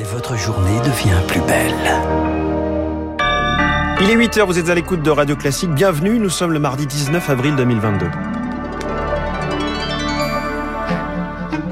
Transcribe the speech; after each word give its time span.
et 0.00 0.02
votre 0.04 0.36
journée 0.36 0.78
devient 0.78 1.20
plus 1.26 1.40
belle. 1.42 1.74
Il 4.00 4.08
est 4.08 4.16
8h, 4.16 4.44
vous 4.46 4.58
êtes 4.58 4.70
à 4.70 4.74
l'écoute 4.74 5.02
de 5.02 5.10
Radio 5.10 5.36
Classique. 5.36 5.70
Bienvenue, 5.70 6.18
nous 6.18 6.30
sommes 6.30 6.52
le 6.52 6.58
mardi 6.58 6.86
19 6.86 7.28
avril 7.28 7.54
2022. 7.56 8.06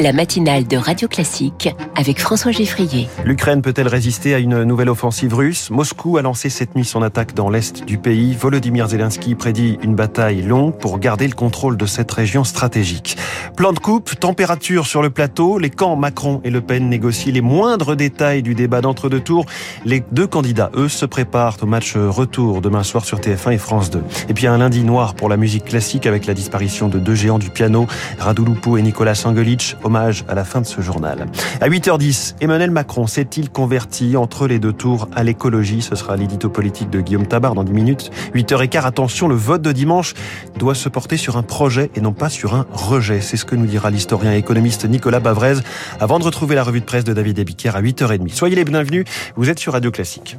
La 0.01 0.13
matinale 0.13 0.67
de 0.67 0.77
Radio 0.77 1.09
Classique 1.09 1.75
avec 1.97 2.21
François 2.21 2.53
Geffrier. 2.53 3.09
L'Ukraine 3.25 3.63
peut-elle 3.63 3.89
résister 3.89 4.35
à 4.35 4.39
une 4.39 4.63
nouvelle 4.63 4.91
offensive 4.91 5.35
russe? 5.35 5.71
Moscou 5.71 6.19
a 6.19 6.23
lancé 6.23 6.51
cette 6.51 6.77
nuit 6.77 6.85
son 6.85 7.03
attaque 7.03 7.35
dans 7.35 7.51
l'est 7.51 7.85
du 7.85 7.99
pays. 7.99 8.35
Volodymyr 8.35 8.89
Zelensky 8.89 9.35
prédit 9.35 9.79
une 9.83 9.97
bataille 9.97 10.43
longue 10.43 10.79
pour 10.79 10.99
garder 11.01 11.27
le 11.27 11.35
contrôle 11.35 11.77
de 11.77 11.87
cette 11.87 12.13
région 12.13 12.45
stratégique. 12.45 13.17
Plan 13.57 13.73
de 13.73 13.79
coupe, 13.81 14.19
température 14.21 14.87
sur 14.87 15.03
le 15.03 15.11
plateau, 15.11 15.59
les 15.59 15.71
camps 15.71 15.97
Macron 15.97 16.41
et 16.45 16.51
Le 16.51 16.61
Pen 16.61 16.89
négocient 16.89 17.33
les 17.33 17.41
moindres 17.41 17.97
détails 17.97 18.43
du 18.43 18.55
débat 18.55 18.81
d'entre-deux 18.81 19.21
tours. 19.21 19.47
Les 19.85 20.05
deux 20.13 20.27
candidats, 20.27 20.71
eux, 20.75 20.89
se 20.89 21.07
préparent 21.07 21.57
au 21.63 21.67
match 21.67 21.97
retour 21.97 22.61
demain 22.61 22.85
soir 22.85 23.05
sur 23.05 23.19
TF1 23.19 23.53
et 23.53 23.59
France 23.59 23.91
2. 23.91 24.03
Et 24.29 24.35
puis 24.35 24.47
un 24.47 24.59
lundi 24.59 24.85
noir 24.85 25.15
pour 25.15 25.29
la 25.29 25.37
musique 25.37 25.65
classique 25.65 26.07
avec 26.07 26.27
la 26.27 26.35
disparition 26.35 26.89
de 26.89 27.01
deux 27.01 27.15
géants 27.15 27.41
du 27.41 27.51
piano, 27.51 27.87
Radu 28.19 28.45
Lupo 28.45 28.77
et 28.77 28.83
Nicolas 28.83 29.17
Sangelic 29.17 29.77
hommage 29.89 30.25
à 30.29 30.35
la 30.35 30.45
fin 30.45 30.61
de 30.61 30.67
ce 30.67 30.81
journal. 30.81 31.27
À 31.61 31.69
8h10, 31.69 32.37
Emmanuel 32.41 32.71
Macron 32.71 33.07
s'est-il 33.07 33.51
converti 33.51 34.17
entre 34.17 34.47
les 34.47 34.59
deux 34.59 34.73
tours 34.73 35.09
à 35.17 35.25
l'écologie? 35.25 35.83
Ce 35.83 35.97
sera 35.97 36.17
l'édito 36.17 36.49
politique 36.49 36.91
de 36.91 37.01
Guillaume 37.01 37.27
Tabar 37.27 37.55
dans 37.55 37.65
10 37.65 37.73
minutes. 37.73 38.11
8h15, 38.35 38.85
attention, 38.85 39.29
le 39.29 39.35
vote 39.35 39.63
de 39.63 39.73
dimanche 39.73 40.15
doit 40.59 40.75
se 40.75 40.89
porter 40.89 41.17
sur 41.17 41.37
un 41.37 41.43
projet 41.43 41.91
et 41.95 42.01
non 42.01 42.13
pas 42.13 42.29
sur 42.29 42.55
un 42.55 42.67
rejet. 42.73 43.21
C'est 43.21 43.37
ce 43.37 43.45
que 43.45 43.57
nous 43.57 43.67
dira 43.67 43.91
l'historien 43.91 44.35
et 44.35 44.39
économiste 44.39 44.85
Nicolas 44.85 45.21
Bavrez 45.21 45.55
avant 46.01 46.19
de 46.19 46.25
retrouver 46.25 46.55
la 46.55 46.63
revue 46.63 46.81
de 46.81 46.85
presse 46.85 47.05
de 47.05 47.15
David 47.15 47.41
Abiker 47.41 47.75
à 47.75 47.83
8h30. 47.83 48.29
Soyez 48.35 48.57
les 48.57 48.65
bienvenus, 48.65 49.05
vous 49.37 49.49
êtes 49.49 49.59
sur 49.59 49.73
Radio 49.73 49.91
Classique. 49.91 50.37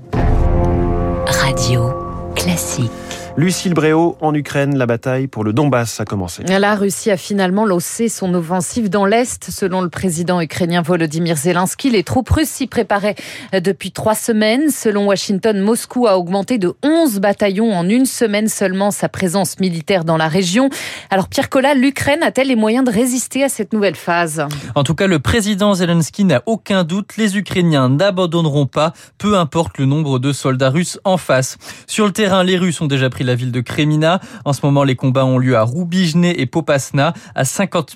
Radio 1.26 1.92
Classique. 2.36 2.92
Lucille 3.40 3.74
Bréau, 3.74 4.18
en 4.20 4.34
Ukraine, 4.34 4.78
la 4.78 4.86
bataille 4.86 5.28
pour 5.28 5.46
le 5.46 5.54
Donbass 5.54 6.02
a 6.02 6.04
commencé. 6.04 6.44
La 6.44 6.76
Russie 6.76 7.10
a 7.10 7.16
finalement 7.16 7.66
lancé 7.66 8.10
son 8.10 8.34
offensive 8.34 8.90
dans 8.90 9.06
l'Est. 9.06 9.50
Selon 9.50 9.80
le 9.82 9.88
président 9.88 10.42
ukrainien 10.42 10.82
Volodymyr 10.82 11.38
Zelensky, 11.38 11.90
les 11.90 12.04
troupes 12.04 12.30
russes 12.30 12.50
s'y 12.50 12.68
préparaient 12.68 13.16
depuis 13.54 13.94
trois 13.94 14.14
semaines. 14.14 14.70
Selon 14.72 15.08
Washington, 15.08 15.58
Moscou 15.62 16.06
a 16.06 16.18
augmenté 16.18 16.58
de 16.58 16.74
11 16.84 17.22
bataillons 17.22 17.72
en 17.72 17.88
une 17.88 18.06
semaine 18.06 18.50
seulement 18.50 18.92
sa 18.92 19.08
présence 19.08 19.62
militaire 19.62 20.04
dans 20.04 20.18
la 20.18 20.28
région. 20.28 20.70
Alors 21.10 21.30
Pierre 21.30 21.48
Collat, 21.48 21.76
l'Ukraine 21.76 22.24
a-t-elle 22.24 22.50
les 22.50 22.58
moyens 22.58 22.84
de 22.84 22.92
résister 22.92 23.46
à 23.46 23.48
cette 23.48 23.72
nouvelle 23.72 23.96
phase? 23.96 24.46
En 24.76 24.84
tout 24.84 24.96
cas, 24.96 25.08
le 25.08 25.20
président 25.20 25.76
Zelensky 25.76 26.26
n'a 26.26 26.44
aucun 26.46 26.84
doute. 26.84 27.16
Les 27.16 27.38
Ukrainiens 27.38 27.88
n'abandonneront 27.88 28.66
pas, 28.66 28.92
peu 29.18 29.38
importe 29.38 29.78
le 29.78 29.86
nombre 29.86 30.20
de 30.20 30.34
soldats 30.34 30.72
russes 30.72 31.00
en 31.06 31.16
face. 31.16 31.58
Sur 31.88 32.06
le 32.06 32.12
terrain, 32.12 32.44
les 32.44 32.58
Russes 32.58 32.82
ont 32.82 32.88
déjà 32.88 33.10
pris 33.10 33.29
la 33.30 33.36
ville 33.36 33.52
de 33.52 33.62
Kremina. 33.62 34.20
En 34.44 34.54
ce 34.54 34.62
moment, 34.64 34.84
les 34.84 34.96
combats 34.96 35.26
ont 35.26 35.38
lieu 35.38 35.56
à 35.56 35.62
Roubijne 35.62 36.26
et 36.26 36.46
Popasna, 36.48 37.14
à 37.36 37.46
50, 37.46 37.96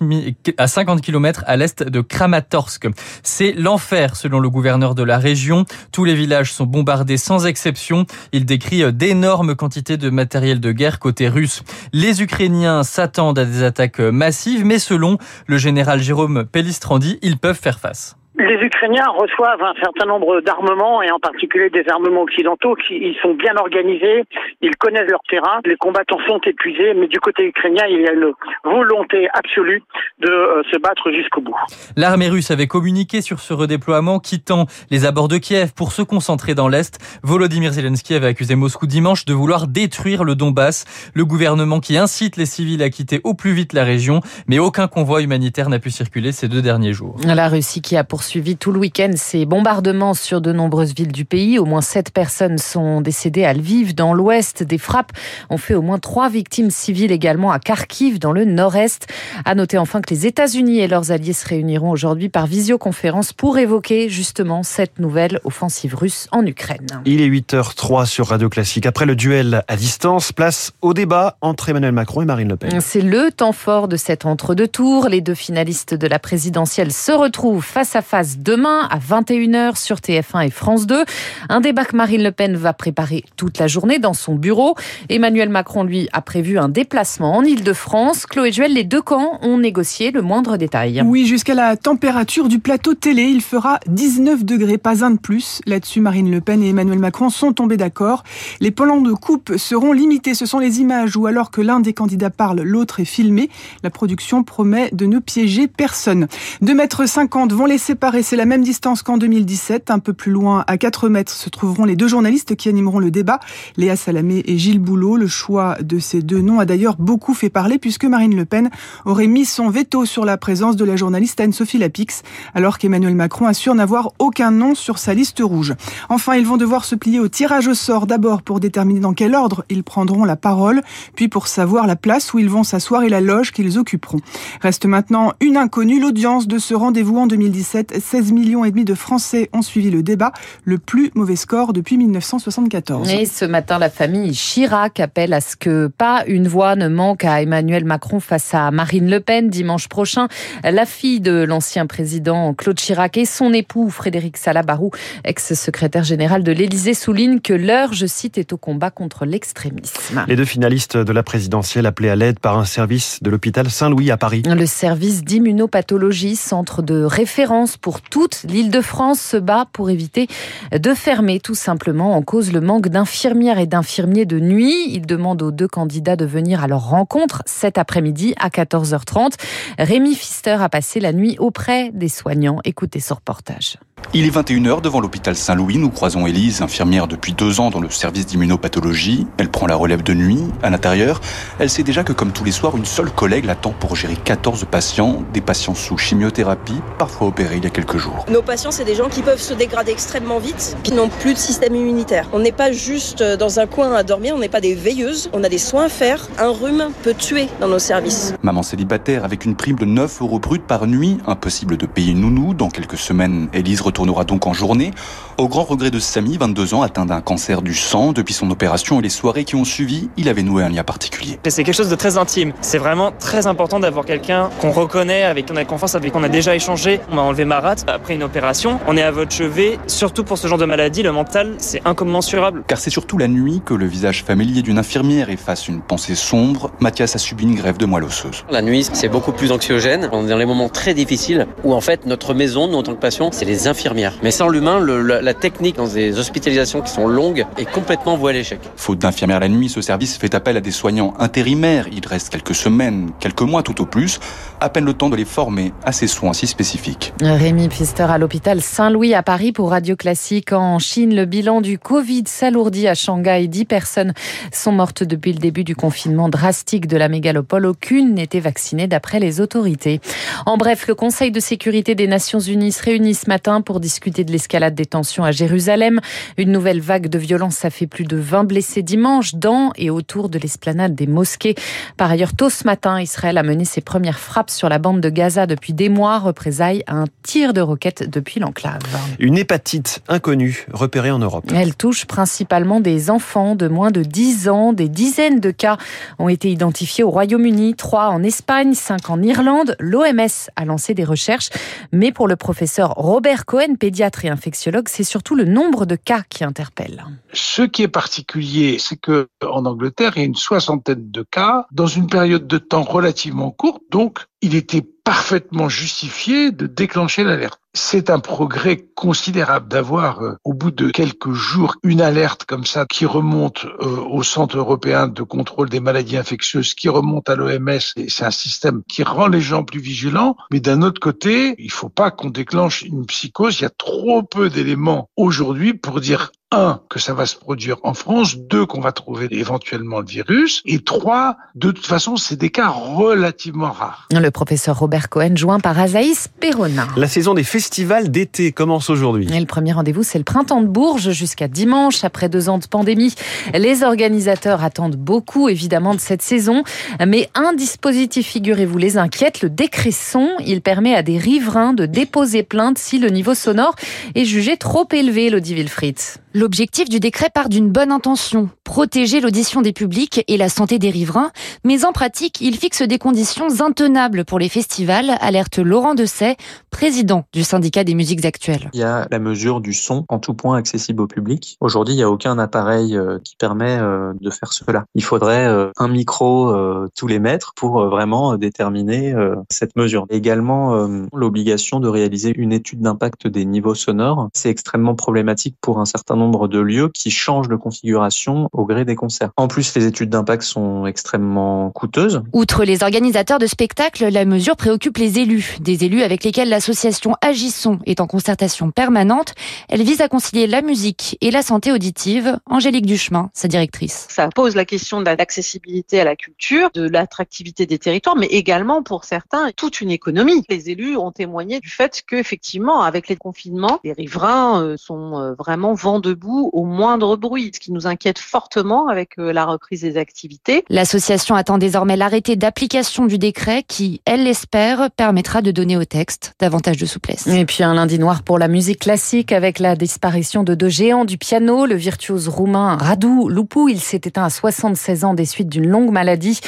à 0.58 0.68
50 0.68 1.02
km 1.02 1.44
à 1.48 1.58
l'est 1.58 1.82
de 1.82 2.02
Kramatorsk. 2.02 2.88
C'est 3.24 3.54
l'enfer, 3.54 4.16
selon 4.16 4.40
le 4.40 4.50
gouverneur 4.50 4.94
de 4.94 5.04
la 5.04 5.18
région. 5.18 5.66
Tous 5.92 6.06
les 6.06 6.14
villages 6.14 6.54
sont 6.54 6.66
bombardés 6.66 7.18
sans 7.18 7.48
exception. 7.48 8.06
Il 8.32 8.46
décrit 8.46 8.84
euh, 8.84 8.92
d'énormes 8.92 9.56
quantités 9.56 9.98
de 9.98 10.10
matériel 10.10 10.60
de 10.60 10.72
guerre 10.72 11.00
côté 11.00 11.28
russe. 11.28 11.64
Les 11.94 12.22
Ukrainiens 12.22 12.84
s'attendent 12.84 13.40
à 13.40 13.46
des 13.46 13.64
attaques 13.64 14.00
euh, 14.00 14.12
massives, 14.12 14.66
mais 14.66 14.80
selon 14.80 15.18
le 15.48 15.58
général 15.58 16.00
Jérôme 16.00 16.46
Pellistrandi, 16.46 17.18
ils 17.24 17.38
peuvent 17.38 17.60
faire 17.60 17.80
face. 17.80 18.16
Les 18.40 18.56
Ukrainiens 18.56 19.06
reçoivent 19.16 19.62
un 19.62 19.76
certain 19.80 20.08
nombre 20.08 20.42
d'armements 20.42 21.04
et 21.04 21.12
en 21.12 21.20
particulier 21.20 21.70
des 21.70 21.86
armements 21.88 22.24
occidentaux 22.24 22.74
qui 22.74 22.96
ils 22.96 23.16
sont 23.22 23.36
bien 23.36 23.56
organisés, 23.56 24.24
ils 24.62 24.76
connaissent 24.76 25.10
leur 25.10 25.22
terrain, 25.30 25.60
les 25.66 25.76
combattants 25.76 26.18
sont 26.28 26.40
épuisés, 26.44 26.96
mais 26.96 27.08
du 27.08 27.20
côté 27.20 27.46
ukrainien, 27.46 27.84
il 27.88 28.02
y 28.02 28.08
a 28.08 28.14
une 28.14 28.32
volonté 28.64 29.28
absolue 29.34 29.84
de 30.20 30.30
euh, 30.30 30.64
se 30.72 30.80
battre 30.80 31.12
jusqu'au 31.12 31.42
bout. 31.42 31.56
L'armée 31.96 32.28
russe 32.28 32.50
avait 32.50 32.66
communiqué 32.66 33.22
sur 33.22 33.40
ce 33.40 33.54
redéploiement 33.54 34.20
quittant 34.20 34.66
les 34.90 35.06
abords 35.06 35.28
de 35.28 35.38
Kiev 35.38 35.74
pour 35.76 35.92
se 35.92 36.02
concentrer 36.02 36.56
dans 36.56 36.68
l'Est. 36.68 37.00
Volodymyr 37.22 37.72
Zelensky 37.72 38.16
avait 38.16 38.28
accusé 38.28 38.56
Moscou 38.56 38.88
dimanche 38.88 39.26
de 39.26 39.34
vouloir 39.34 39.68
détruire 39.68 40.24
le 40.24 40.34
Donbass, 40.34 41.12
le 41.14 41.24
gouvernement 41.26 41.80
qui 41.80 41.98
incite 41.98 42.38
les 42.38 42.48
civils 42.48 42.82
à 42.82 42.90
quitter 42.90 43.22
au 43.24 43.36
plus 43.36 43.52
vite 43.52 43.74
la 43.74 43.84
région, 43.84 44.22
mais 44.48 44.58
aucun 44.58 44.88
convoi 44.88 45.22
humanitaire 45.22 45.70
n'a 45.70 45.78
pu 45.78 45.92
circuler 45.92 46.32
ces 46.32 46.48
deux 46.48 46.64
derniers 46.64 46.94
jours. 46.94 47.16
La 47.24 47.48
Russie 47.48 47.82
qui 47.82 47.96
a 47.96 48.04
poursuivi 48.24 48.56
tout 48.56 48.72
le 48.72 48.80
week-end 48.80 49.12
ces 49.18 49.46
bombardements 49.46 50.14
sur 50.14 50.40
de 50.40 50.54
nombreuses 50.54 50.96
villes 50.96 51.12
du 51.12 51.26
pays. 51.26 51.60
Au 51.60 51.66
moins 51.66 51.82
sept 51.82 52.10
personnes 52.10 52.58
sont 52.58 53.02
décédées 53.02 53.44
à 53.44 53.52
Lviv, 53.54 53.94
dans 53.96 54.14
l'ouest. 54.14 54.64
Des 54.64 54.78
frappes 54.78 55.12
ont 55.50 55.58
fait 55.58 55.74
au 55.74 55.82
moins 55.82 56.00
trois 56.00 56.30
victimes 56.30 56.72
civiles 56.72 57.12
également 57.12 57.52
à 57.52 57.60
Kharkiv, 57.60 58.20
dans 58.20 58.32
le 58.32 58.46
nord-est. 58.46 59.08
À 59.44 59.56
noter 59.56 59.78
enfin 59.78 60.00
que 60.00 60.10
les 60.10 60.26
États-Unis 60.26 60.80
et 60.80 60.88
leurs 60.88 61.12
alliés 61.12 61.34
se 61.34 61.46
réuniront 61.46 61.90
aujourd'hui 61.90 62.30
par 62.30 62.48
visioconférence 62.48 63.34
pour 63.34 63.58
évoquer 63.58 64.08
justement 64.08 64.64
cette 64.64 65.00
nouvelle 65.00 65.42
offensive 65.44 65.94
russe 65.94 66.30
en 66.32 66.46
Ukraine. 66.46 66.88
Il 67.04 67.20
est 67.20 67.28
8h03 67.28 68.06
sur 68.06 68.28
Radio 68.28 68.48
Classique. 68.48 68.86
Après 68.86 69.06
le 69.06 69.18
duel 69.18 69.66
à 69.68 69.76
distance, 69.76 70.32
place 70.32 70.72
au 70.82 70.94
débat 70.94 71.36
entre 71.42 71.68
Emmanuel 71.68 71.92
Macron 71.92 72.22
et 72.22 72.26
Marine 72.26 72.48
Le 72.48 72.56
Pen. 72.56 72.80
C'est 72.80 73.02
le 73.02 73.32
temps 73.34 73.52
fort 73.52 73.90
de 73.90 73.98
cet 73.98 74.26
entre-deux 74.26 74.70
tours. 74.70 75.10
Les 75.10 75.20
deux 75.20 75.36
finalistes 75.36 75.94
de 75.94 76.08
la 76.08 76.20
présidentielle 76.20 76.94
se 76.94 77.12
retrouvent 77.12 77.62
face 77.62 77.98
à 77.98 78.02
face 78.02 78.13
demain 78.14 78.88
à 78.92 79.00
21h 79.00 79.76
sur 79.76 79.96
TF1 79.98 80.46
et 80.46 80.52
France 80.52 80.86
2. 80.86 81.04
Un 81.50 81.62
débat 81.62 81.84
que 81.84 81.96
Marine 81.96 82.22
Le 82.22 82.32
Pen 82.32 82.56
va 82.56 82.72
préparer 82.72 83.24
toute 83.38 83.58
la 83.58 83.66
journée 83.66 83.98
dans 83.98 84.14
son 84.14 84.36
bureau. 84.36 84.76
Emmanuel 85.10 85.50
Macron, 85.50 85.84
lui, 85.84 86.08
a 86.14 86.22
prévu 86.22 86.60
un 86.60 86.70
déplacement 86.70 87.36
en 87.36 87.44
Ile-de-France. 87.44 88.28
Chloé 88.28 88.52
Juel, 88.52 88.74
les 88.74 88.84
deux 88.84 89.02
camps 89.02 89.40
ont 89.42 89.58
négocié 89.58 90.12
le 90.12 90.22
moindre 90.22 90.58
détail. 90.58 91.02
Oui, 91.04 91.26
jusqu'à 91.26 91.56
la 91.56 91.76
température 91.76 92.50
du 92.50 92.60
plateau 92.60 92.94
télé, 92.94 93.24
il 93.24 93.42
fera 93.42 93.80
19 93.88 94.46
degrés, 94.46 94.78
pas 94.78 95.04
un 95.04 95.12
de 95.12 95.20
plus. 95.20 95.62
Là-dessus, 95.66 96.00
Marine 96.00 96.30
Le 96.30 96.40
Pen 96.40 96.62
et 96.62 96.70
Emmanuel 96.70 97.00
Macron 97.00 97.32
sont 97.32 97.52
tombés 97.52 97.78
d'accord. 97.78 98.24
Les 98.60 98.70
plans 98.70 99.02
de 99.02 99.14
coupe 99.14 99.58
seront 99.58 99.92
limités. 99.92 100.36
Ce 100.36 100.46
sont 100.46 100.60
les 100.60 100.82
images 100.82 101.18
où 101.18 101.26
alors 101.26 101.50
que 101.50 101.62
l'un 101.62 101.80
des 101.80 101.94
candidats 101.94 102.30
parle, 102.30 102.62
l'autre 102.62 103.00
est 103.00 103.06
filmé. 103.06 103.50
La 103.82 103.90
production 103.90 104.44
promet 104.44 104.92
de 104.92 105.08
ne 105.08 105.18
piéger 105.18 105.68
personne. 105.68 106.28
2 106.62 106.76
mètres 106.76 107.08
50 107.08 107.54
vont 107.54 107.66
la 108.12 108.46
même 108.46 108.64
distance 108.64 109.02
qu'en 109.02 109.18
2017. 109.18 109.90
Un 109.90 110.00
peu 110.00 110.12
plus 110.12 110.32
loin, 110.34 110.66
à 110.68 110.78
4 110.78 111.08
mètres, 111.08 111.32
se 111.32 111.50
trouveront 111.50 111.86
les 111.86 111.96
deux 111.96 112.10
journalistes 112.10 112.58
qui 112.58 112.68
animeront 112.68 113.00
le 113.00 113.12
débat. 113.12 113.40
Léa 113.78 113.96
Salamé 113.96 114.44
et 114.46 114.58
Gilles 114.58 114.80
Boulot. 114.80 115.16
Le 115.16 115.28
choix 115.28 115.78
de 115.82 116.00
ces 116.00 116.22
deux 116.22 116.42
noms 116.42 116.60
a 116.60 116.66
d'ailleurs 116.66 116.98
beaucoup 116.98 117.34
fait 117.34 117.50
parler 117.50 117.80
puisque 117.80 118.04
Marine 118.04 118.36
Le 118.36 118.44
Pen 118.44 118.70
aurait 119.06 119.28
mis 119.28 119.46
son 119.46 119.70
veto 119.70 120.06
sur 120.06 120.26
la 120.26 120.36
présence 120.36 120.76
de 120.76 120.84
la 120.84 120.98
journaliste 120.98 121.40
Anne-Sophie 121.40 121.78
Lapix, 121.78 122.24
alors 122.54 122.78
qu'Emmanuel 122.78 123.16
Macron 123.16 123.46
assure 123.46 123.74
n'avoir 123.74 124.12
aucun 124.20 124.52
nom 124.52 124.76
sur 124.76 124.98
sa 124.98 125.14
liste 125.14 125.40
rouge. 125.42 125.74
Enfin, 126.10 126.36
ils 126.36 126.46
vont 126.46 126.58
devoir 126.58 126.84
se 126.84 126.96
plier 126.96 127.22
au 127.22 127.30
tirage 127.30 127.68
au 127.68 127.74
sort 127.74 128.06
d'abord 128.06 128.42
pour 128.42 128.60
déterminer 128.60 129.00
dans 129.00 129.14
quel 129.14 129.34
ordre 129.34 129.64
ils 129.70 129.84
prendront 129.84 130.26
la 130.26 130.36
parole, 130.36 130.82
puis 131.16 131.30
pour 131.30 131.48
savoir 131.48 131.88
la 131.88 131.96
place 131.96 132.34
où 132.34 132.40
ils 132.40 132.50
vont 132.50 132.64
s'asseoir 132.64 133.04
et 133.04 133.10
la 133.10 133.22
loge 133.22 133.54
qu'ils 133.54 133.80
occuperont. 133.80 134.20
Reste 134.62 134.86
maintenant 134.86 135.32
une 135.40 135.56
inconnue, 135.56 136.02
l'audience 136.02 136.48
de 136.48 136.58
ce 136.58 136.74
rendez-vous 136.74 137.18
en 137.18 137.28
2017. 137.28 137.93
16 138.00 138.32
millions 138.32 138.66
et 138.66 138.72
demi 138.72 138.86
de 138.86 138.94
Français 138.94 139.50
ont 139.54 139.62
suivi 139.62 139.92
le 139.92 140.04
débat, 140.04 140.32
le 140.64 140.78
plus 140.78 141.12
mauvais 141.16 141.36
score 141.36 141.74
depuis 141.74 141.98
1974. 141.98 143.10
Et 143.10 143.26
ce 143.26 143.46
matin, 143.46 143.80
la 143.80 143.90
famille 143.90 144.32
Chirac 144.34 145.00
appelle 145.00 145.34
à 145.34 145.42
ce 145.42 145.56
que 145.56 145.88
pas 145.88 146.24
une 146.28 146.48
voix 146.48 146.76
ne 146.76 146.88
manque 146.88 147.26
à 147.26 147.42
Emmanuel 147.42 147.86
Macron 147.86 148.20
face 148.20 148.54
à 148.54 148.72
Marine 148.72 149.10
Le 149.10 149.20
Pen 149.20 149.50
dimanche 149.50 149.88
prochain. 149.88 150.28
La 150.64 150.86
fille 150.86 151.20
de 151.20 151.44
l'ancien 151.44 151.86
président 151.86 152.54
Claude 152.54 152.78
Chirac 152.78 153.18
et 153.18 153.26
son 153.26 153.54
époux 153.54 153.90
Frédéric 153.90 154.38
Salabarou, 154.38 154.92
ex-secrétaire 155.24 156.04
général 156.04 156.44
de 156.44 156.52
l'Élysée, 156.52 156.94
soulignent 156.94 157.40
que 157.40 157.54
l'heure, 157.54 157.94
je 157.94 158.06
cite, 158.06 158.38
est 158.38 158.54
au 158.54 158.58
combat 158.58 158.92
contre 158.92 159.26
l'extrémisme. 159.26 160.26
Les 160.28 160.36
deux 160.36 160.46
finalistes 160.46 160.98
de 160.98 161.12
la 161.12 161.24
présidentielle 161.24 161.86
appelés 161.86 162.10
à 162.10 162.16
l'aide 162.16 162.40
par 162.40 162.58
un 162.58 162.66
service 162.66 163.22
de 163.22 163.30
l'hôpital 163.30 163.70
Saint-Louis 163.70 164.12
à 164.12 164.18
Paris. 164.18 164.44
Le 164.46 164.66
service 164.66 165.24
d'immunopathologie, 165.24 166.36
centre 166.36 166.82
de 166.82 167.04
référence 167.04 167.78
pour 167.84 168.02
toute 168.02 168.44
l'Île-de-France, 168.44 169.20
se 169.20 169.38
bat 169.38 169.68
pour 169.74 169.90
éviter 169.90 170.28
de 170.72 170.94
fermer 170.94 171.40
tout 171.42 171.54
simplement 171.54 172.16
en 172.16 172.24
cause 172.24 172.52
le 172.54 172.62
manque 172.62 172.88
d'infirmières 172.88 173.60
et 173.60 173.68
d'infirmiers 173.68 174.26
de 174.26 174.40
nuit. 174.40 174.86
Il 174.88 175.06
demande 175.06 175.42
aux 175.42 175.52
deux 175.52 175.68
candidats 175.68 176.16
de 176.16 176.26
venir 176.26 176.64
à 176.64 176.68
leur 176.68 176.88
rencontre 176.88 177.44
cet 177.46 177.78
après-midi 177.78 178.34
à 178.40 178.48
14h30. 178.48 179.34
Rémi 179.78 180.16
Pfister 180.16 180.58
a 180.62 180.70
passé 180.70 181.02
la 181.02 181.12
nuit 181.12 181.36
auprès 181.40 181.92
des 181.92 182.10
soignants. 182.10 182.60
Écoutez 182.64 183.02
ce 183.02 183.14
reportage. 183.14 183.78
Il 184.16 184.26
est 184.26 184.36
21h 184.36 184.82
devant 184.82 185.00
l'hôpital 185.00 185.36
Saint-Louis. 185.36 185.78
Nous 185.78 185.90
croisons 185.90 186.28
Élise, 186.28 186.62
infirmière 186.62 187.08
depuis 187.08 187.34
deux 187.34 187.60
ans 187.60 187.70
dans 187.70 187.80
le 187.80 187.90
service 187.90 188.26
d'immunopathologie. 188.26 189.26
Elle 189.38 189.50
prend 189.50 189.66
la 189.66 189.76
relève 189.76 190.04
de 190.04 190.14
nuit. 190.14 190.44
À 190.62 190.70
l'intérieur, 190.70 191.20
elle 191.60 191.70
sait 191.70 191.84
déjà 191.84 192.04
que 192.04 192.14
comme 192.14 192.32
tous 192.32 192.44
les 192.44 192.52
soirs, 192.52 192.78
une 192.78 192.86
seule 192.86 193.10
collègue 193.10 193.46
l'attend 193.46 193.72
pour 193.72 193.96
gérer 193.96 194.16
14 194.16 194.66
patients, 194.70 195.24
des 195.34 195.42
patients 195.42 195.74
sous 195.74 195.98
chimiothérapie, 195.98 196.80
parfois 197.00 197.28
opérés 197.28 197.58
il 197.58 197.64
y 197.64 197.68
a 197.68 197.72
quelques 197.72 197.98
jours. 197.98 198.26
Nos 198.30 198.42
patients, 198.42 198.72
c'est 198.72 198.86
des 198.86 198.96
gens 198.96 199.10
qui 199.10 199.22
peuvent 199.22 199.42
se 199.42 199.54
dégrader 199.54 199.92
extrêmement 199.92 200.40
vite, 200.40 200.78
qui 200.84 200.94
n'ont 200.94 201.10
plus 201.10 201.34
de 201.34 201.40
système 201.40 201.76
immunitaire. 201.76 202.30
On 202.34 202.40
n'est 202.40 202.52
pas 202.52 202.72
juste 202.72 203.24
dans 203.24 203.60
un 203.60 203.66
coin 203.66 203.94
à 203.94 204.04
dormir, 204.04 204.36
on 204.36 204.40
n'est 204.40 204.50
pas 204.50 204.62
des 204.62 204.76
veilleuses, 204.76 205.30
on 205.34 205.44
a 205.44 205.50
des 205.50 205.58
soins 205.58 205.86
à 205.86 205.90
faire. 205.90 206.28
Un 206.40 206.50
rhume 206.50 206.90
peut 207.04 207.14
tuer 207.14 207.48
dans 207.60 207.68
nos 207.68 207.80
services. 207.80 208.34
Maman 208.44 208.64
célibataire 208.64 209.26
avec 209.26 209.46
une 209.46 209.56
prime 209.56 209.78
de 209.78 209.86
9 209.86 210.22
euros 210.22 210.40
brut 210.40 210.64
par 210.64 210.88
nuit, 210.88 211.18
impossible 211.26 211.78
de 211.78 211.86
payer 211.86 212.14
nounou. 212.14 212.54
Dans 212.54 212.70
quelques 212.70 212.98
semaines, 212.98 213.48
Élise 213.54 213.82
retournera 213.94 214.24
donc 214.24 214.48
en 214.48 214.54
journée. 214.54 214.92
Au 215.38 215.48
grand 215.48 215.64
regret 215.64 215.92
de 215.92 216.00
Samy, 216.00 216.38
22 216.38 216.74
ans, 216.74 216.82
atteint 216.82 217.06
d'un 217.06 217.22
cancer 217.22 217.62
du 217.62 217.76
sang. 217.76 218.12
Depuis 218.12 218.34
son 218.34 218.50
opération 218.50 219.00
et 219.00 219.04
les 219.04 219.10
soirées 219.10 219.46
qui 219.46 219.56
ont 219.56 219.66
suivi, 219.66 220.10
il 220.18 220.30
avait 220.30 220.42
noué 220.42 220.64
un 220.64 220.70
lien 220.70 220.84
particulier. 220.84 221.40
C'est 221.48 221.64
quelque 221.64 221.76
chose 221.76 221.90
de 221.90 221.96
très 221.96 222.18
intime. 222.18 222.54
C'est 222.62 222.80
vraiment 222.80 223.12
très 223.12 223.46
important 223.46 223.80
d'avoir 223.80 224.06
quelqu'un 224.06 224.50
qu'on 224.62 224.72
reconnaît, 224.72 225.24
avec 225.24 225.46
qui 225.46 225.54
on 225.54 225.56
a 225.56 225.66
confiance, 225.66 225.94
avec 225.94 226.12
qui 226.12 226.18
on 226.18 226.24
a 226.24 226.30
déjà 226.30 226.56
échangé. 226.56 227.02
On 227.12 227.16
m'a 227.16 227.22
enlevé 227.22 227.46
ma 227.46 227.60
rate 227.60 227.86
après 227.88 228.16
une 228.16 228.24
opération. 228.24 228.80
On 228.88 228.98
est 228.98 229.04
à 229.04 229.12
votre 229.12 229.32
chevet. 229.32 229.78
Surtout 229.86 230.24
pour 230.24 230.40
ce 230.40 230.48
genre 230.48 230.58
de 230.58 230.66
maladie, 230.66 231.04
le 231.04 231.12
mental, 231.12 231.54
c'est 231.60 231.82
incommensurable. 231.86 232.64
Car 232.68 232.80
c'est 232.80 232.90
surtout 232.90 233.20
la 233.20 233.28
nuit 233.28 233.62
que 233.64 233.76
le 233.76 233.86
visage 233.86 234.24
familier 234.24 234.64
d'une 234.64 234.80
infirmière 234.80 235.30
efface 235.30 235.68
une 235.68 235.82
pensée 235.82 236.16
sombre. 236.16 236.72
Mathias 236.80 237.16
a 237.16 237.20
subi 237.20 237.44
une 237.44 237.56
grève 237.56 237.78
de 237.78 237.86
moelle 237.86 238.06
osseuse. 238.06 238.44
La 238.50 238.64
nuit, 238.64 238.88
c'est 238.92 239.10
beaucoup 239.10 239.34
plus 239.34 239.52
anxiogène. 239.52 240.10
On 240.12 240.26
est 240.26 240.30
dans 240.30 240.38
les 240.38 240.48
moments 240.48 240.70
très 240.70 240.96
difficiles 240.96 241.48
où 241.64 241.74
en 241.74 241.82
fait 241.82 242.08
notre 242.08 242.34
maison, 242.34 242.68
nous 242.68 242.78
en 242.78 242.84
tant 242.84 242.94
que 242.94 243.00
patients, 243.00 243.30
c'est 243.32 243.46
les 243.46 243.68
infirmières 243.74 244.14
mais 244.22 244.32
sans 244.32 244.50
l'humain, 244.50 244.80
la 244.80 245.34
technique 245.34 245.78
dans 245.78 245.88
des 245.88 246.18
hospitalisations 246.20 246.82
qui 246.82 246.92
sont 246.92 247.08
longues 247.08 247.46
est 247.58 247.70
complètement 247.70 248.18
vouée 248.18 248.32
à 248.32 248.34
l'échec. 248.34 248.60
Faute 248.76 249.00
d'infirmières 249.00 249.40
la 249.40 249.50
nuit, 249.50 249.70
ce 249.70 249.82
service 249.82 250.18
fait 250.18 250.36
appel 250.36 250.58
à 250.58 250.62
des 250.62 250.72
soignants 250.72 251.14
intérimaires. 251.20 251.88
Il 251.92 252.06
reste 252.08 252.30
quelques 252.30 252.56
semaines, 252.56 253.12
quelques 253.20 253.42
mois 253.42 253.64
tout 253.64 253.82
au 253.82 253.86
plus, 253.86 254.20
à 254.60 254.70
peine 254.70 254.86
le 254.86 254.94
temps 254.94 255.10
de 255.10 255.16
les 255.16 255.26
former 255.26 255.74
à 255.84 255.92
ces 255.92 256.08
soins 256.08 256.34
si 256.34 256.48
spécifiques. 256.48 257.14
Rémi 257.22 257.68
Pfister 257.68 258.04
à 258.04 258.18
l'hôpital 258.18 258.62
Saint-Louis 258.62 259.14
à 259.14 259.24
Paris 259.24 259.52
pour 259.52 259.72
Radio 259.72 259.96
Classique. 259.96 260.54
En 260.54 260.80
Chine, 260.80 261.16
le 261.16 261.26
bilan 261.26 261.62
du 261.62 261.80
Covid 261.80 262.24
s'alourdit 262.28 262.88
à 262.88 262.96
Shanghai. 262.96 263.48
Dix 263.48 263.66
personnes 263.66 264.14
sont 264.52 264.72
mortes 264.72 265.04
depuis 265.04 265.34
le 265.34 265.40
début 265.40 265.64
du 265.64 265.76
confinement 265.76 266.30
drastique 266.30 266.88
de 266.88 266.98
la 266.98 267.10
mégalopole. 267.10 267.66
Aucune 267.66 268.14
n'était 268.14 268.40
vaccinée 268.40 268.88
d'après 268.88 269.20
les 269.20 269.42
autorités. 269.42 270.00
En 270.46 270.58
bref, 270.58 270.88
le 270.88 270.96
Conseil 270.96 271.32
de 271.32 271.40
sécurité 271.40 271.96
des 271.96 272.08
Nations 272.08 272.40
Unies 272.40 272.72
se 272.72 272.84
réunit 272.84 273.16
ce 273.16 273.28
matin 273.28 273.62
pour 273.64 273.80
discuter 273.80 274.24
de 274.24 274.32
l'escalade 274.32 274.76
des 274.76 274.86
tensions 274.86 275.24
à 275.24 275.32
Jérusalem. 275.32 276.00
Une 276.38 276.52
nouvelle 276.52 276.82
vague 276.82 277.08
de 277.08 277.18
violence 277.18 277.66
a 277.66 277.70
fait 277.70 277.88
plus 277.88 278.06
de 278.06 278.18
20 278.18 278.44
blessés 278.44 278.84
dimanche 278.84 279.36
dans 279.36 279.72
et 279.76 279.90
autour 279.90 280.30
de 280.30 280.38
l'esplanade 280.38 280.96
des 280.96 281.08
mosquées. 281.08 281.56
Par 281.98 282.12
ailleurs, 282.12 282.36
tôt 282.36 282.50
ce 282.50 282.66
matin, 282.66 283.02
Israël 283.02 283.38
a 283.38 283.44
mené 283.44 283.66
ses 283.66 283.82
premières 283.82 284.20
frappes 284.20 284.50
sur 284.50 284.70
la 284.70 284.80
bande 284.80 285.02
de 285.02 285.10
Gaza 285.10 285.48
depuis 285.48 285.74
des 285.74 285.90
mois, 285.90 286.20
représailles 286.20 286.84
à 286.88 286.96
un 286.96 287.06
tir 287.24 287.54
de 287.54 287.62
roquettes 287.62 288.10
depuis 288.10 288.40
l'enclave. 288.40 288.82
Une 289.20 289.38
hépatite 289.38 290.02
inconnue 290.08 290.66
repérée 290.72 291.12
en 291.12 291.20
Europe. 291.20 291.46
Elle 291.54 291.76
touche 291.76 292.06
principalement 292.06 292.80
des 292.80 293.10
enfants 293.10 293.56
de 293.56 293.68
moins 293.68 293.92
de 293.92 294.04
10 294.04 294.50
ans. 294.50 294.74
Des 294.74 294.90
dizaines 294.90 295.40
de 295.40 295.52
cas 295.52 295.78
ont 296.20 296.30
été 296.30 296.52
identifiés 296.52 297.04
au 297.04 297.10
Royaume-Uni, 297.10 297.76
3 297.76 298.10
en 298.10 298.24
Espagne, 298.24 298.74
5 298.74 299.10
en 299.10 299.22
Irlande. 299.22 299.76
L'OMS 299.80 300.50
a 300.56 300.66
lancé 300.66 300.94
des 300.94 301.04
recherches, 301.04 301.50
mais 301.92 302.12
pour 302.12 302.28
le 302.28 302.36
professeur 302.36 302.94
Robert 302.96 303.46
Cohen, 303.54 303.76
pédiatre 303.76 304.26
et 304.26 304.30
infectiologue, 304.30 304.88
c'est 304.90 305.04
surtout 305.04 305.36
le 305.36 305.46
nombre 305.46 305.86
de 305.86 305.96
cas 305.96 306.24
qui 306.28 306.44
interpelle. 306.44 307.06
Ce 307.34 307.62
qui 307.62 307.84
est 307.84 307.88
particulier, 307.88 308.80
c'est 308.80 309.00
que 309.00 309.28
en 309.48 309.68
Angleterre, 309.68 310.14
il 310.16 310.20
y 310.20 310.22
a 310.24 310.26
une 310.26 310.34
soixantaine 310.34 311.12
de 311.12 311.22
cas 311.22 311.68
dans 311.72 311.86
une 311.86 312.08
période 312.08 312.48
de 312.48 312.58
temps 312.58 312.82
relativement 312.82 313.52
courte. 313.52 313.84
Donc, 313.92 314.26
il 314.42 314.56
était 314.56 314.82
parfaitement 315.04 315.70
justifié 315.70 316.52
de 316.52 316.66
déclencher 316.66 317.24
l'alerte. 317.24 317.62
C'est 317.76 318.12
un 318.12 318.20
progrès 318.20 318.86
considérable 318.96 319.68
d'avoir, 319.68 320.22
euh, 320.22 320.36
au 320.44 320.54
bout 320.54 320.70
de 320.70 320.92
quelques 320.92 321.32
jours, 321.32 321.76
une 321.82 322.02
alerte 322.02 322.46
comme 322.46 322.66
ça 322.66 322.86
qui 322.86 323.08
remonte 323.08 323.66
euh, 323.66 323.98
au 324.12 324.22
Centre 324.22 324.58
européen 324.58 325.08
de 325.08 325.24
contrôle 325.24 325.70
des 325.70 325.80
maladies 325.80 326.18
infectieuses, 326.18 326.76
qui 326.76 326.88
remonte 326.88 327.30
à 327.30 327.36
l'OMS. 327.36 327.80
C'est 328.08 328.26
un 328.26 328.32
système 328.32 328.84
qui 328.88 329.02
rend 329.02 329.28
les 329.28 329.42
gens 329.42 329.64
plus 329.64 329.80
vigilants. 329.80 330.36
Mais 330.52 330.60
d'un 330.60 330.84
autre 330.84 331.00
côté, 331.00 331.56
il 331.58 331.72
faut 331.72 331.90
pas 331.90 332.12
qu'on 332.12 332.30
déclenche 332.30 332.84
une 332.84 333.08
psychose. 333.08 333.60
Il 333.60 333.64
y 333.64 333.66
a 333.66 333.72
trop 333.72 334.22
peu 334.22 334.52
d'éléments 334.52 335.10
aujourd'hui 335.18 335.74
pour 335.74 336.00
dire 336.00 336.32
un, 336.54 336.82
que 336.88 337.00
ça 337.00 337.14
va 337.14 337.26
se 337.26 337.36
produire 337.36 337.78
en 337.82 337.96
France, 337.96 338.38
deux, 338.38 338.66
qu'on 338.68 338.80
va 338.80 338.92
trouver 338.92 339.28
éventuellement 339.32 340.02
le 340.02 340.06
virus, 340.06 340.62
et 340.66 340.80
trois, 340.84 341.36
de 341.56 341.72
toute 341.72 341.88
façon, 341.88 342.16
c'est 342.16 342.36
des 342.36 342.52
cas 342.52 342.70
relativement 342.70 343.72
rares. 343.72 344.08
Le 344.12 344.30
professeur 344.30 344.78
Robert 344.78 345.10
Cohen, 345.10 345.36
joint 345.36 345.60
par 345.60 345.80
Azaïs 345.80 346.28
Perronin. 346.40 346.88
La 346.96 347.08
saison 347.08 347.34
des 347.34 347.44
festivals 347.44 347.63
d'été 348.10 348.52
commence 348.52 348.90
aujourd'hui. 348.90 349.26
Le 349.26 349.46
premier 349.46 349.74
rendez-vous, 349.74 350.04
c'est 350.04 350.18
le 350.18 350.24
printemps 350.24 350.62
de 350.62 350.68
Bourges 350.68 351.12
jusqu'à 351.12 351.48
dimanche, 351.48 352.04
après 352.04 352.30
deux 352.30 352.50
ans 352.50 352.58
de 352.58 352.66
pandémie. 352.66 353.14
Les 353.54 353.84
organisateurs 353.84 354.64
attendent 354.64 354.96
beaucoup, 354.96 355.50
évidemment, 355.50 355.96
de 355.96 356.00
cette 356.00 356.22
saison, 356.22 356.64
mais 357.06 357.30
un 357.36 357.54
dispositif, 357.54 358.28
figurez-vous, 358.28 358.78
les 358.78 358.98
inquiète, 358.98 359.42
le 359.42 359.50
décret 359.50 359.92
son. 359.92 360.30
Il 360.46 360.62
permet 360.62 360.96
à 360.96 361.04
des 361.04 361.18
riverains 361.18 361.74
de 361.74 361.86
déposer 361.86 362.44
plainte 362.44 362.78
si 362.78 363.00
le 363.00 363.10
niveau 363.10 363.34
sonore 363.34 363.76
est 364.16 364.26
jugé 364.26 364.58
trop 364.58 364.88
élevé, 364.92 365.30
Lodi 365.30 365.54
Wilfried. 365.54 365.98
L'objectif 366.36 366.90
du 366.90 367.00
décret 367.00 367.30
part 367.32 367.48
d'une 367.48 367.70
bonne 367.70 367.92
intention, 367.92 368.50
protéger 368.64 369.22
l'audition 369.22 369.62
des 369.62 369.72
publics 369.72 370.24
et 370.28 370.36
la 370.36 370.50
santé 370.50 370.80
des 370.80 370.90
riverains, 370.90 371.30
mais 371.64 371.86
en 371.86 371.92
pratique, 371.92 372.42
il 372.42 372.58
fixe 372.58 372.82
des 372.82 372.98
conditions 372.98 373.62
intenables 373.62 374.26
pour 374.26 374.40
les 374.40 374.50
festivals, 374.50 375.12
alerte 375.20 375.60
Laurent 375.60 375.94
Dessay, 375.94 376.36
président 376.72 377.26
du 377.34 377.44
syndicat 377.44 377.84
des 377.84 377.94
musiques 377.94 378.26
actuelles. 378.26 378.72
Il 378.74 378.80
y 378.80 378.84
a 378.84 379.08
la 379.12 379.20
mesure 379.20 379.62
du 379.62 379.74
son 379.74 380.06
en 380.10 380.18
tout 380.18 380.34
point 380.34 380.58
accessible 380.58 381.04
au 381.04 381.08
public. 381.08 381.56
Aujourd'hui, 381.62 381.94
il 381.94 381.98
n'y 381.98 382.04
a 382.04 382.10
aucun 382.10 382.40
appareil 382.40 382.98
euh, 382.98 383.20
qui 383.24 383.36
permet 383.36 383.78
euh, 383.78 384.14
de 384.20 384.32
faire 384.32 384.54
cela. 384.54 384.86
Il 384.96 385.04
faudrait 385.04 385.46
euh, 385.46 385.70
un 385.78 385.88
micro 385.88 386.52
tous 386.96 387.06
les 387.06 387.20
mètres 387.20 387.54
pour 387.56 387.86
vraiment 387.86 388.38
déterminer 388.38 389.14
cette 389.50 389.76
mesure. 389.76 390.06
Également, 390.10 390.88
l'obligation 391.14 391.80
de 391.80 391.88
réaliser 391.88 392.34
une 392.36 392.52
étude 392.52 392.82
d'impact 392.82 393.28
des 393.28 393.46
niveaux 393.46 393.76
sonores. 393.76 394.30
C'est 394.34 394.50
extrêmement 394.50 394.96
problématique 394.96 395.58
pour 395.62 395.80
un 395.80 395.86
certain 395.86 396.16
nombre 396.16 396.23
de 396.32 396.60
lieux 396.60 396.90
qui 396.94 397.12
changent 397.12 397.50
de 397.50 397.56
configuration 397.56 398.50
au 398.52 398.66
gré 398.66 398.86
des 398.86 398.96
concerts. 398.96 399.32
En 399.38 399.48
plus, 399.48 399.76
les 399.76 399.86
études 399.86 400.10
d'impact 400.10 400.44
sont 400.44 400.86
extrêmement 400.86 401.72
coûteuses. 401.72 402.22
Outre 402.34 402.64
les 402.64 402.84
organisateurs 402.84 403.40
de 403.40 403.48
spectacles, 403.48 404.08
la 404.08 404.26
mesure 404.26 404.56
préoccupe 404.56 404.98
les 404.98 405.20
élus, 405.20 405.58
des 405.60 405.86
élus 405.86 406.04
avec 406.04 406.24
lesquels 406.24 406.50
l'association 406.50 407.16
Agisson 407.22 407.80
est 407.86 408.00
en 408.00 408.08
concertation 408.08 408.72
permanente. 408.72 409.34
Elle 409.70 409.84
vise 409.84 410.02
à 410.02 410.08
concilier 410.08 410.48
la 410.48 410.62
musique 410.62 411.18
et 411.22 411.32
la 411.32 411.42
santé 411.42 411.72
auditive. 411.72 412.38
Angélique 412.46 412.86
Duchemin, 412.86 413.30
sa 413.34 413.48
directrice. 413.48 414.08
Ça 414.10 414.30
pose 414.30 414.56
la 414.56 414.66
question 414.66 415.02
de 415.02 415.06
l'accessibilité 415.06 416.00
à 416.00 416.04
la 416.04 416.16
culture, 416.16 416.70
de 416.74 416.88
l'attractivité 416.88 417.66
des 417.66 417.80
territoires, 417.80 418.16
mais 418.16 418.28
également 418.28 418.84
pour 418.84 419.04
certains 419.04 419.52
toute 419.56 419.82
une 419.82 419.92
économie. 419.92 420.44
Les 420.50 420.70
élus 420.70 420.98
ont 420.98 421.12
témoigné 421.12 421.60
du 421.60 421.70
fait 421.70 422.04
qu'effectivement, 422.08 422.82
avec 422.82 423.08
les 423.08 423.16
confinements, 423.16 423.80
les 423.84 423.94
riverains 423.94 424.62
euh, 424.62 424.78
sont 424.78 425.18
euh, 425.18 425.34
vraiment 425.34 425.74
vent 425.74 426.00
debout 426.14 426.52
au 426.54 426.64
moindre 426.64 427.16
bruit, 427.16 427.52
ce 427.56 427.60
qui 427.60 427.72
nous 427.72 427.88
inquiète 427.88 428.20
fortement 428.20 428.88
avec 428.88 429.18
euh, 429.18 429.34
la 429.34 429.46
reprise 429.46 429.82
des 429.82 429.98
activités. 429.98 430.64
L'association 430.70 431.34
attend 431.34 431.58
désormais 431.58 431.98
l'arrêté 431.98 432.36
d'application 432.36 433.08
du 433.08 433.18
décret 433.18 433.64
qui, 433.68 434.00
elle 434.06 434.26
l'espère, 434.26 434.92
permettra 434.92 435.42
de 435.42 435.50
donner 435.50 435.76
au 435.76 435.86
texte 435.86 436.36
davantage 436.40 436.78
de 436.78 436.86
souplesse. 436.86 437.26
Et 437.26 437.46
puis 437.46 437.64
un 437.64 437.74
lundi 437.74 437.98
noir 437.98 438.22
pour 438.22 438.38
la 438.38 438.48
musique 438.48 438.82
classique 438.82 439.32
avec 439.32 439.58
la 439.58 439.76
disparition 439.76 440.44
de 440.44 440.54
deux 440.54 440.70
géants 440.70 441.06
du 441.06 441.18
piano, 441.18 441.66
le 441.66 441.76
virtuose 441.76 442.28
roumain 442.28 442.78
Radu 442.78 443.28
Lupu, 443.28 443.72
il 443.72 443.80
s'est 443.80 444.02
éteint 444.04 444.26
à 444.26 444.30
76 444.30 445.06
ans 445.06 445.16
des 445.16 445.26
suites 445.26 445.50
d'une 445.50 445.68
longue 445.68 445.92
maladie. 445.92 446.40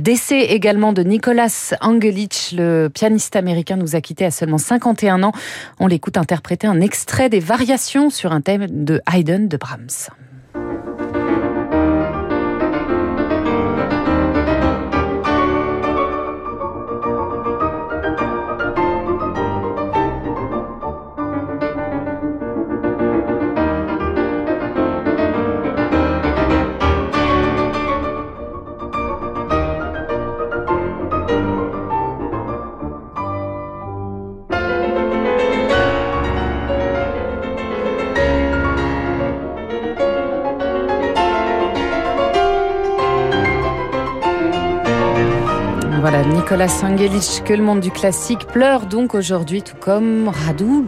Décès 0.00 0.40
également 0.46 0.92
de 0.92 1.04
Nicolas 1.04 1.74
Angelic, 1.80 2.54
le 2.56 2.88
pianiste 2.88 3.36
américain 3.36 3.76
nous 3.76 3.94
a 3.94 4.00
quittés 4.00 4.24
à 4.24 4.32
seulement 4.32 4.58
51 4.58 5.22
ans. 5.22 5.32
On 5.78 5.86
l'écoute 5.86 6.16
interpréter 6.16 6.66
un 6.66 6.80
extrait 6.80 7.28
des 7.28 7.40
variations 7.40 8.10
sur 8.10 8.32
un 8.32 8.40
thème 8.40 8.66
de 8.68 9.00
Haydn 9.12 9.50
de 9.50 9.58
Brahms. 9.58 10.08
Voilà, 46.02 46.24
Nicolas 46.24 46.66
Sangelic, 46.66 47.44
que 47.44 47.52
le 47.52 47.62
monde 47.62 47.78
du 47.78 47.92
classique 47.92 48.48
pleure 48.48 48.86
donc 48.86 49.14
aujourd'hui, 49.14 49.62
tout 49.62 49.76
comme 49.76 50.26
Radou. 50.26 50.84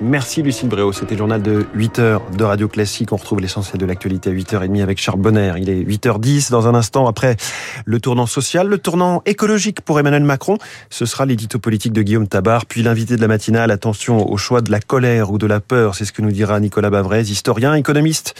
Merci 0.00 0.40
Lucille 0.40 0.70
Bréau, 0.70 0.90
c'était 0.90 1.12
le 1.12 1.18
journal 1.18 1.42
de 1.42 1.66
8h 1.76 2.34
de 2.34 2.42
Radio 2.42 2.66
Classique. 2.66 3.12
On 3.12 3.16
retrouve 3.16 3.40
l'essentiel 3.40 3.78
de 3.78 3.84
l'actualité 3.84 4.30
à 4.30 4.32
8h30 4.32 4.82
avec 4.82 4.98
Charles 4.98 5.20
Bonner. 5.20 5.52
Il 5.58 5.68
est 5.68 5.82
8h10 5.82 6.50
dans 6.50 6.66
un 6.66 6.74
instant 6.74 7.06
après 7.06 7.36
le 7.84 8.00
tournant 8.00 8.24
social, 8.24 8.68
le 8.68 8.78
tournant 8.78 9.20
écologique 9.26 9.82
pour 9.82 10.00
Emmanuel 10.00 10.24
Macron. 10.24 10.56
Ce 10.88 11.04
sera 11.04 11.26
l'édito 11.26 11.58
politique 11.58 11.92
de 11.92 12.00
Guillaume 12.00 12.26
Tabar, 12.26 12.64
puis 12.64 12.82
l'invité 12.82 13.16
de 13.16 13.20
la 13.20 13.28
matinale. 13.28 13.70
Attention 13.70 14.32
au 14.32 14.38
choix 14.38 14.62
de 14.62 14.70
la 14.70 14.80
colère 14.80 15.30
ou 15.30 15.36
de 15.36 15.46
la 15.46 15.60
peur, 15.60 15.94
c'est 15.94 16.06
ce 16.06 16.12
que 16.12 16.22
nous 16.22 16.32
dira 16.32 16.58
Nicolas 16.58 16.88
Bavrez, 16.88 17.20
historien, 17.20 17.74
économiste, 17.74 18.34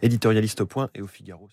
éditorialiste 0.00 0.62
au 0.62 0.66
point 0.66 0.88
et 0.94 1.02
au 1.02 1.06
Figaro. 1.06 1.50